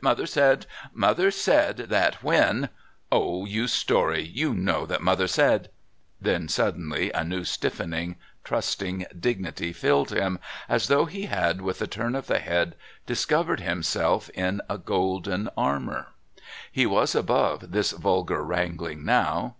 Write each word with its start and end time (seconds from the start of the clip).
Mother 0.00 0.24
said" 0.24 0.64
"Mother 0.94 1.30
said 1.30 1.76
that 1.90 2.22
when" 2.24 2.70
"Oh, 3.12 3.44
you 3.44 3.68
story. 3.68 4.22
You 4.22 4.54
know 4.54 4.86
that 4.86 5.02
Mother 5.02 5.26
said" 5.28 5.68
Then 6.18 6.48
suddenly 6.48 7.12
a 7.12 7.22
new, 7.24 7.44
stiffening, 7.44 8.16
trusting 8.42 9.04
dignity 9.20 9.70
filled 9.74 10.08
him, 10.10 10.38
as 10.66 10.86
though 10.88 11.04
he 11.04 11.26
had 11.26 11.60
with 11.60 11.82
a 11.82 11.86
turn 11.86 12.14
of 12.14 12.26
the 12.26 12.38
head 12.38 12.74
discovered 13.04 13.60
himself 13.60 14.30
in 14.30 14.62
golden 14.86 15.50
armour. 15.58 16.06
He 16.70 16.86
was 16.86 17.14
above 17.14 17.72
this 17.72 17.90
vulgar 17.90 18.42
wrangling 18.42 19.04
now. 19.04 19.56